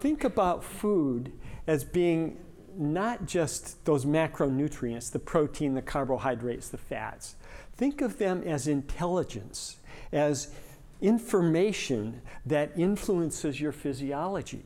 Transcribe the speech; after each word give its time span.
Think 0.00 0.24
about 0.24 0.62
food 0.62 1.32
as 1.66 1.82
being 1.82 2.38
not 2.76 3.26
just 3.26 3.84
those 3.84 4.04
macronutrients, 4.04 5.10
the 5.10 5.18
protein, 5.18 5.74
the 5.74 5.82
carbohydrates, 5.82 6.68
the 6.68 6.78
fats. 6.78 7.36
Think 7.74 8.00
of 8.00 8.18
them 8.18 8.42
as 8.44 8.68
intelligence, 8.68 9.78
as 10.12 10.52
information 11.00 12.20
that 12.44 12.72
influences 12.76 13.60
your 13.60 13.72
physiology. 13.72 14.64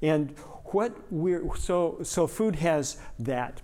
And 0.00 0.30
what 0.66 0.96
we're 1.10 1.54
so 1.56 1.98
so 2.02 2.26
food 2.26 2.56
has 2.56 2.98
that 3.18 3.62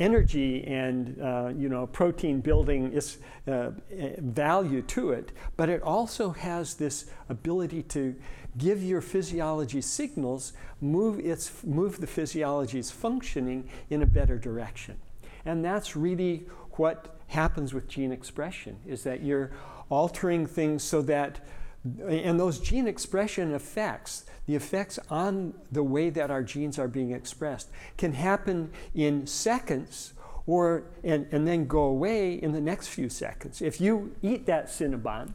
energy 0.00 0.64
and 0.64 1.20
uh, 1.22 1.52
you 1.54 1.68
know 1.68 1.86
protein 1.86 2.40
building 2.40 2.92
is, 2.92 3.18
uh, 3.46 3.70
value 4.18 4.82
to 4.82 5.12
it, 5.12 5.30
but 5.56 5.68
it 5.68 5.82
also 5.82 6.30
has 6.30 6.74
this 6.74 7.10
ability 7.28 7.82
to 7.82 8.16
give 8.58 8.82
your 8.82 9.00
physiology 9.00 9.80
signals, 9.80 10.54
move 10.80 11.20
its 11.20 11.62
move 11.64 12.00
the 12.00 12.06
physiology's 12.06 12.90
functioning 12.90 13.68
in 13.90 14.02
a 14.02 14.06
better 14.06 14.38
direction, 14.38 14.96
and 15.44 15.64
that's 15.64 15.94
really 15.94 16.46
what 16.72 17.20
happens 17.28 17.72
with 17.72 17.86
gene 17.86 18.10
expression. 18.10 18.76
Is 18.86 19.04
that 19.04 19.22
you're 19.22 19.52
altering 19.90 20.46
things 20.46 20.82
so 20.82 21.02
that 21.02 21.40
and 21.84 22.38
those 22.38 22.58
gene 22.58 22.86
expression 22.86 23.54
effects, 23.54 24.26
the 24.46 24.54
effects 24.54 24.98
on 25.08 25.54
the 25.72 25.82
way 25.82 26.10
that 26.10 26.30
our 26.30 26.42
genes 26.42 26.78
are 26.78 26.88
being 26.88 27.12
expressed, 27.12 27.70
can 27.96 28.12
happen 28.12 28.70
in 28.94 29.26
seconds 29.26 30.12
or 30.46 30.84
and, 31.02 31.26
and 31.32 31.46
then 31.46 31.66
go 31.66 31.82
away 31.84 32.34
in 32.34 32.52
the 32.52 32.60
next 32.60 32.88
few 32.88 33.08
seconds. 33.08 33.62
If 33.62 33.80
you 33.80 34.14
eat 34.20 34.46
that 34.46 34.66
Cinnabon, 34.66 35.32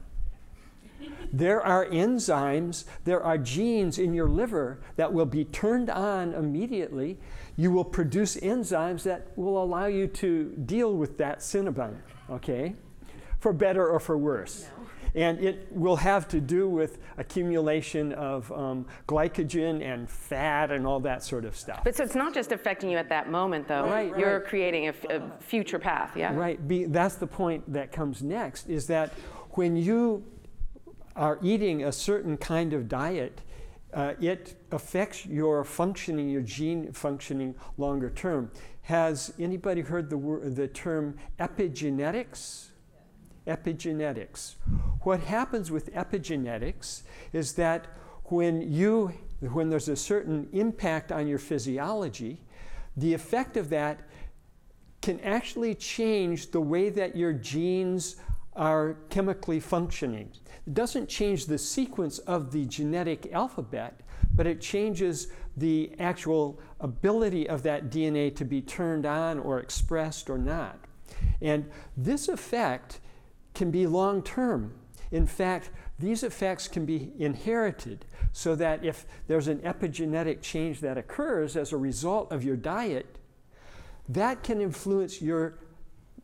there 1.32 1.62
are 1.62 1.86
enzymes, 1.88 2.86
there 3.04 3.22
are 3.22 3.38
genes 3.38 3.98
in 3.98 4.14
your 4.14 4.30
liver 4.30 4.80
that 4.96 5.12
will 5.12 5.26
be 5.26 5.46
turned 5.46 5.90
on 5.90 6.34
immediately. 6.34 7.18
You 7.58 7.72
will 7.72 7.84
produce 7.84 8.38
enzymes 8.38 9.04
that 9.04 9.28
will 9.36 9.62
allow 9.62 9.86
you 9.86 10.08
to 10.08 10.52
deal 10.66 10.94
with 10.94 11.18
that 11.18 11.40
Cinnabon, 11.40 11.98
okay? 12.30 12.76
For 13.40 13.54
better 13.54 13.88
or 13.88 14.00
for 14.00 14.18
worse. 14.18 14.68
No. 14.78 14.85
And 15.16 15.40
it 15.40 15.68
will 15.72 15.96
have 15.96 16.28
to 16.30 16.42
do 16.42 16.68
with 16.68 17.00
accumulation 17.18 18.12
of 18.14 18.52
um, 18.52 18.86
glycogen 19.08 19.82
and 19.82 20.10
fat 20.10 20.72
and 20.72 20.86
all 20.86 21.00
that 21.02 21.24
sort 21.24 21.46
of 21.46 21.56
stuff. 21.56 21.82
But 21.86 21.96
so 21.96 22.04
it's 22.04 22.16
not 22.16 22.34
just 22.34 22.52
affecting 22.52 22.90
you 22.90 22.98
at 22.98 23.08
that 23.10 23.32
moment, 23.32 23.68
though. 23.68 23.84
Right. 23.84 24.12
right. 24.12 24.20
You're 24.20 24.40
right. 24.40 24.48
creating 24.48 24.90
a, 24.90 25.32
future 25.40 25.80
path, 25.80 26.18
yeah? 26.18 26.36
Right. 26.36 26.68
Be, 26.68 26.86
that's 26.86 27.16
the 27.16 27.28
point 27.28 27.72
that 27.72 27.92
comes 27.92 28.22
next 28.22 28.68
is 28.70 28.88
that 28.88 29.14
when 29.52 29.78
you 29.78 30.26
are 31.16 31.40
eating 31.42 31.86
a 31.86 31.92
certain 31.92 32.36
kind 32.36 32.74
of 32.74 32.90
diet, 32.90 33.42
uh, 33.94 34.14
it 34.20 34.62
affects 34.74 35.26
your 35.26 35.64
functioning, 35.64 36.28
your 36.30 36.42
gene 36.42 36.92
functioning 36.92 37.56
longer 37.78 38.10
term. 38.10 38.52
Has 38.82 39.34
anybody 39.40 39.82
heard 39.82 40.10
the, 40.10 40.18
word, 40.18 40.56
the 40.58 40.68
term 40.68 41.18
epigenetics? 41.40 42.72
epigenetics. 43.48 44.56
What 45.06 45.20
happens 45.20 45.70
with 45.70 45.94
epigenetics 45.94 47.04
is 47.32 47.54
that 47.54 47.86
when 48.24 48.74
you 48.74 49.14
when 49.40 49.70
there's 49.70 49.88
a 49.88 49.96
certain 49.96 50.50
impact 50.52 51.12
on 51.12 51.28
your 51.28 51.38
physiology, 51.38 52.42
the 52.98 53.14
effect 53.14 53.56
of 53.56 53.70
that 53.70 54.00
can 55.04 55.20
actually 55.20 55.76
change 55.76 56.50
the 56.50 56.60
way 56.60 56.90
that 56.90 57.16
your 57.16 57.34
genes 57.34 58.16
are 58.56 58.98
chemically 59.12 59.60
functioning. 59.60 60.32
It 60.66 60.74
doesn't 60.74 61.08
change 61.08 61.46
the 61.46 61.60
sequence 61.60 62.18
of 62.18 62.52
the 62.52 62.66
genetic 62.66 63.32
alphabet, 63.32 64.00
but 64.34 64.48
it 64.48 64.60
changes 64.60 65.28
the 65.56 65.92
actual 66.00 66.60
ability 66.80 67.48
of 67.48 67.62
that 67.62 67.92
DNA 67.92 68.36
to 68.38 68.44
be 68.44 68.60
turned 68.60 69.06
on 69.06 69.38
or 69.38 69.60
expressed 69.60 70.32
or 70.32 70.40
not. 70.40 70.80
And 71.44 71.70
this 71.96 72.28
effect 72.28 73.02
can 73.54 73.70
be 73.70 73.86
long 73.86 74.24
term. 74.24 74.74
In 75.12 75.28
fact, 75.28 75.70
these 76.00 76.24
effects 76.24 76.68
can 76.68 76.86
be 76.86 77.12
inherited 77.18 78.06
so 78.32 78.56
that 78.56 78.84
if 78.84 79.06
there's 79.28 79.48
an 79.48 79.60
epigenetic 79.60 80.42
change 80.42 80.82
that 80.82 80.98
occurs 80.98 81.56
as 81.56 81.72
a 81.72 81.78
result 81.78 82.32
of 82.32 82.44
your 82.44 82.58
diet, 82.58 83.18
that 84.10 84.44
can 84.44 84.62
influence 84.62 85.22
your 85.22 85.58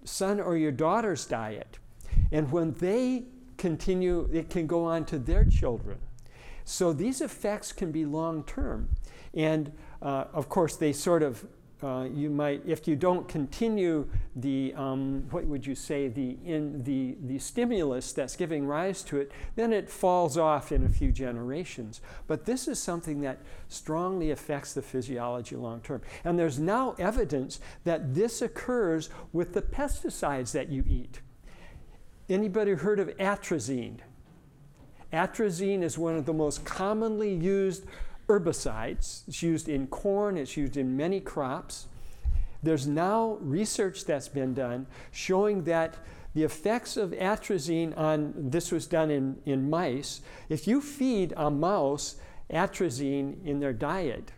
son 0.04 0.40
or 0.40 0.58
your 0.58 0.72
daughter's 0.72 1.26
diet. 1.26 1.80
And 2.32 2.52
when 2.52 2.74
they 2.74 3.26
continue, 3.58 4.30
it 4.34 4.50
can 4.50 4.68
go 4.68 4.86
on 4.86 5.06
to 5.06 5.20
their 5.20 5.46
children. 5.46 6.00
So 6.66 6.94
these 6.94 7.22
effects 7.22 7.72
can 7.72 7.92
be 7.92 8.06
long 8.06 8.44
term. 8.44 8.90
And 9.34 9.72
uh, 10.02 10.26
of 10.34 10.50
course, 10.50 10.76
they 10.76 10.94
sort 10.94 11.24
of 11.24 11.46
uh, 11.84 12.08
you 12.14 12.30
might, 12.30 12.62
if 12.66 12.88
you 12.88 12.96
don't 12.96 13.28
continue 13.28 14.08
the, 14.36 14.74
um, 14.76 15.26
what 15.32 15.46
would 15.46 15.66
you 15.66 15.76
say, 15.76 16.08
the, 16.08 16.38
in 16.46 16.84
the, 16.84 17.16
the 17.22 17.40
stimulus 17.40 18.14
that's 18.14 18.36
giving 18.36 18.66
rise 18.68 19.02
to 19.04 19.18
it, 19.18 19.32
then 19.56 19.74
it 19.74 19.90
falls 19.90 20.38
off 20.38 20.72
in 20.72 20.86
a 20.86 20.90
few 20.90 21.12
generations. 21.12 22.02
But 22.28 22.46
this 22.46 22.68
is 22.68 22.80
something 22.80 23.22
that 23.22 23.40
strongly 23.68 24.32
affects 24.32 24.74
the 24.74 24.82
physiology 24.82 25.56
long 25.56 25.82
term. 25.82 26.02
And 26.24 26.38
there's 26.38 26.60
now 26.60 26.96
evidence 27.00 27.60
that 27.84 28.14
this 28.14 28.42
occurs 28.42 29.10
with 29.34 29.54
the 29.54 29.62
pesticides 29.62 30.52
that 30.52 30.70
you 30.70 30.84
eat. 30.88 31.22
Anybody 32.30 32.74
heard 32.74 33.00
of 33.00 33.10
atrazine? 33.18 33.98
Atrazine 35.12 35.84
is 35.84 35.98
one 35.98 36.16
of 36.16 36.26
the 36.26 36.34
most 36.34 36.64
commonly 36.64 37.34
used 37.34 37.86
herbicides. 38.32 39.28
It's 39.28 39.44
used 39.44 39.68
in 39.68 39.88
corn, 39.88 40.38
it's 40.38 40.56
used 40.56 40.78
in 40.78 40.96
many 40.96 41.20
crops. 41.20 41.88
There's 42.64 42.88
now 42.88 43.38
research 43.42 44.06
that's 44.06 44.28
been 44.28 44.54
done 44.54 44.86
showing 45.12 45.64
that 45.66 45.96
the 46.34 46.44
effects 46.44 46.96
of 46.96 47.12
atrazine 47.12 47.98
on 47.98 48.34
this 48.36 48.72
was 48.72 48.88
done 48.88 49.12
in, 49.12 49.38
in 49.46 49.70
mice. 49.70 50.22
If 50.48 50.68
you 50.68 50.80
feed 50.82 51.34
a 51.36 51.52
mouse 51.52 52.16
atrazine 52.50 53.44
in 53.46 53.60
their 53.60 53.74
diet, 53.74 54.32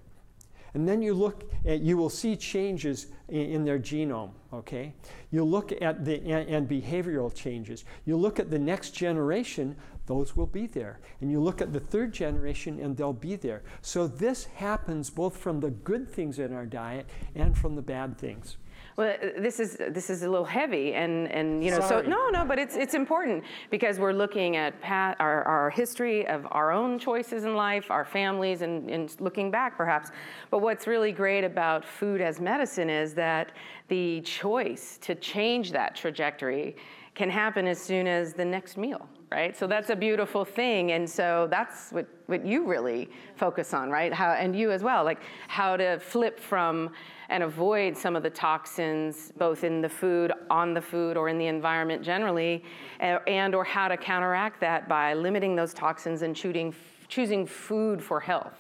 and 0.74 0.88
then 0.88 1.02
you 1.02 1.14
look 1.14 1.52
at, 1.66 1.82
you 1.82 1.98
will 1.98 2.10
see 2.10 2.36
changes 2.36 3.08
in, 3.30 3.42
in 3.42 3.66
their 3.66 3.78
genome, 3.78 4.32
okay? 4.54 4.94
You 5.32 5.44
look 5.44 5.72
at 5.82 6.06
the, 6.06 6.16
and, 6.22 6.50
and 6.50 6.70
behavioral 6.70 7.34
changes. 7.34 7.86
You 8.06 8.18
look 8.18 8.40
at 8.40 8.50
the 8.50 8.60
next 8.60 8.92
generation, 8.92 9.76
those 10.06 10.36
will 10.36 10.48
be 10.48 10.68
there. 10.68 11.00
And 11.22 11.32
you 11.32 11.40
look 11.40 11.62
at 11.62 11.74
the 11.74 11.80
third 11.80 12.14
generation 12.14 12.80
and 12.80 12.96
they'll 12.96 13.14
be 13.14 13.36
there. 13.36 13.64
So 13.82 14.08
this 14.08 14.46
happens 14.46 15.10
both 15.10 15.38
from 15.38 15.60
the 15.60 15.72
good 15.72 16.10
things 16.10 16.40
in 16.40 16.54
our 16.54 16.66
diet 16.66 17.08
and 17.36 17.58
from 17.58 17.76
the 17.76 17.82
bad 17.82 18.18
things. 18.18 18.58
Well, 18.96 19.16
uh, 19.22 19.28
this 19.40 19.60
is 19.60 19.78
this 19.78 20.10
is 20.10 20.22
a 20.22 20.30
little 20.30 20.46
heavy, 20.46 20.94
and 20.94 21.28
and 21.32 21.64
you 21.64 21.72
know, 21.72 21.80
Sorry. 21.80 22.04
so 22.04 22.10
no, 22.10 22.30
no, 22.30 22.46
but 22.46 22.60
it's 22.60 22.76
it's 22.76 22.94
important 22.94 23.44
because 23.72 23.98
we're 23.98 24.14
looking 24.14 24.56
at 24.56 24.80
pat, 24.82 25.18
our 25.20 25.44
our 25.46 25.70
history 25.72 26.28
of 26.28 26.46
our 26.52 26.72
own 26.72 27.00
choices 27.00 27.44
in 27.44 27.56
life, 27.56 27.90
our 27.90 28.06
families, 28.06 28.62
and 28.62 28.90
and 28.92 29.16
looking 29.20 29.50
back 29.50 29.78
perhaps. 29.78 30.12
But 30.52 30.60
what's 30.60 30.86
really 30.86 31.12
great 31.12 31.44
about 31.44 31.84
food 31.84 32.22
as 32.22 32.40
medicine 32.40 32.90
is 32.90 33.16
that 33.16 33.54
the 33.88 34.22
choice 34.44 34.98
to 35.02 35.16
change 35.16 35.72
that 35.72 35.96
trajectory 35.96 36.76
can 37.16 37.30
happen 37.30 37.68
as 37.68 37.80
soon 37.80 38.08
as 38.08 38.34
the 38.34 38.46
next 38.46 38.78
meal 38.78 39.08
right? 39.34 39.58
So 39.58 39.66
that's 39.66 39.90
a 39.90 39.96
beautiful 39.96 40.46
thing. 40.46 40.92
And 40.92 41.10
so 41.10 41.48
that's 41.50 41.92
what, 41.92 42.06
what 42.28 42.46
you 42.46 42.68
really 42.68 43.10
focus 43.36 43.74
on, 43.74 43.90
right? 43.90 44.14
How, 44.14 44.34
and 44.34 44.56
you 44.56 44.70
as 44.72 44.84
well, 44.84 45.04
like 45.04 45.22
how 45.48 45.76
to 45.76 45.98
flip 46.00 46.40
from 46.40 46.92
and 47.30 47.42
avoid 47.42 47.98
some 47.98 48.16
of 48.16 48.22
the 48.22 48.30
toxins, 48.30 49.32
both 49.38 49.64
in 49.64 49.82
the 49.82 49.90
food, 49.90 50.32
on 50.52 50.76
the 50.76 50.82
food, 50.82 51.18
or 51.18 51.30
in 51.30 51.40
the 51.40 51.48
environment 51.48 52.04
generally, 52.04 52.64
and 53.00 53.56
or 53.56 53.64
how 53.64 53.88
to 53.88 53.98
counteract 53.98 54.60
that 54.60 54.88
by 54.88 55.16
limiting 55.16 55.56
those 55.56 55.74
toxins 55.74 56.22
and 56.22 56.36
choosing, 56.36 56.76
choosing 57.08 57.48
food 57.48 58.04
for 58.04 58.20
health. 58.20 58.52